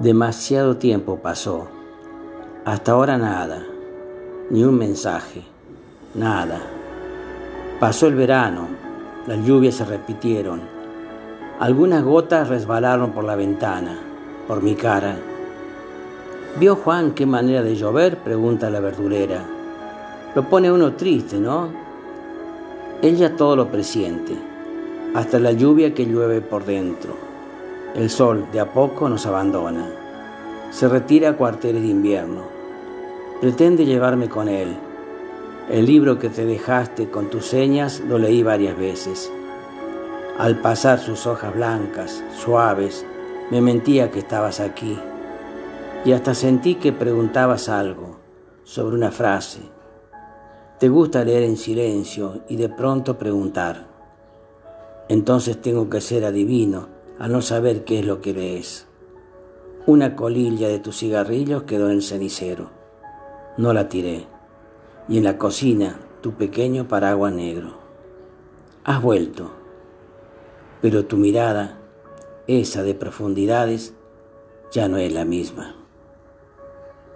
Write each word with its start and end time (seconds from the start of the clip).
Demasiado 0.00 0.76
tiempo 0.76 1.16
pasó. 1.16 1.66
Hasta 2.64 2.92
ahora 2.92 3.18
nada. 3.18 3.66
Ni 4.48 4.62
un 4.62 4.78
mensaje. 4.78 5.42
Nada. 6.14 6.60
Pasó 7.80 8.06
el 8.06 8.14
verano. 8.14 8.68
Las 9.26 9.44
lluvias 9.44 9.74
se 9.74 9.84
repitieron. 9.84 10.60
Algunas 11.58 12.04
gotas 12.04 12.48
resbalaron 12.48 13.10
por 13.10 13.24
la 13.24 13.34
ventana, 13.34 13.98
por 14.46 14.62
mi 14.62 14.76
cara. 14.76 15.16
¿Vio 16.60 16.76
Juan 16.76 17.10
qué 17.10 17.26
manera 17.26 17.64
de 17.64 17.74
llover? 17.74 18.18
pregunta 18.18 18.70
la 18.70 18.78
verdulera. 18.78 19.42
Lo 20.32 20.48
pone 20.48 20.70
uno 20.70 20.92
triste, 20.92 21.40
¿no? 21.40 21.70
Ella 23.02 23.34
todo 23.34 23.56
lo 23.56 23.66
presiente, 23.66 24.36
hasta 25.16 25.40
la 25.40 25.50
lluvia 25.50 25.92
que 25.92 26.06
llueve 26.06 26.40
por 26.40 26.64
dentro. 26.64 27.27
El 27.94 28.10
sol 28.10 28.48
de 28.52 28.60
a 28.60 28.70
poco 28.72 29.08
nos 29.08 29.24
abandona. 29.24 29.90
Se 30.70 30.88
retira 30.88 31.30
a 31.30 31.36
cuarteles 31.36 31.82
de 31.82 31.88
invierno. 31.88 32.42
Pretende 33.40 33.86
llevarme 33.86 34.28
con 34.28 34.48
él. 34.48 34.76
El 35.70 35.86
libro 35.86 36.18
que 36.18 36.28
te 36.28 36.44
dejaste 36.44 37.10
con 37.10 37.30
tus 37.30 37.46
señas 37.46 38.00
lo 38.00 38.18
leí 38.18 38.42
varias 38.42 38.76
veces. 38.78 39.32
Al 40.36 40.60
pasar 40.60 40.98
sus 40.98 41.26
hojas 41.26 41.54
blancas, 41.54 42.22
suaves, 42.36 43.06
me 43.50 43.62
mentía 43.62 44.10
que 44.10 44.18
estabas 44.18 44.60
aquí. 44.60 44.98
Y 46.04 46.12
hasta 46.12 46.34
sentí 46.34 46.74
que 46.74 46.92
preguntabas 46.92 47.70
algo 47.70 48.18
sobre 48.64 48.96
una 48.96 49.10
frase. 49.10 49.62
Te 50.78 50.90
gusta 50.90 51.24
leer 51.24 51.44
en 51.44 51.56
silencio 51.56 52.42
y 52.48 52.56
de 52.56 52.68
pronto 52.68 53.16
preguntar. 53.16 53.88
Entonces 55.08 55.60
tengo 55.62 55.88
que 55.88 56.02
ser 56.02 56.26
adivino 56.26 56.97
a 57.18 57.28
no 57.28 57.42
saber 57.42 57.84
qué 57.84 58.00
es 58.00 58.06
lo 58.06 58.20
que 58.20 58.32
ves. 58.32 58.86
Una 59.86 60.16
colilla 60.16 60.68
de 60.68 60.78
tus 60.78 60.98
cigarrillos 60.98 61.64
quedó 61.64 61.90
en 61.90 62.02
cenicero. 62.02 62.70
No 63.56 63.72
la 63.72 63.88
tiré. 63.88 64.26
Y 65.08 65.18
en 65.18 65.24
la 65.24 65.38
cocina 65.38 65.98
tu 66.20 66.34
pequeño 66.34 66.88
paraguas 66.88 67.32
negro. 67.32 67.78
Has 68.84 69.02
vuelto, 69.02 69.50
pero 70.80 71.06
tu 71.06 71.16
mirada, 71.16 71.78
esa 72.46 72.82
de 72.82 72.94
profundidades, 72.94 73.94
ya 74.70 74.88
no 74.88 74.98
es 74.98 75.12
la 75.12 75.24
misma. 75.24 75.77